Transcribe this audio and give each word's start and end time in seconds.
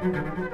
Mm-hmm. 0.00 0.50